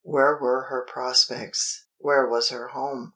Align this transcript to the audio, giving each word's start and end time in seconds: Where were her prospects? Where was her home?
Where 0.03 0.35
were 0.35 0.63
her 0.63 0.83
prospects? 0.91 1.85
Where 1.99 2.25
was 2.27 2.49
her 2.49 2.69
home? 2.69 3.09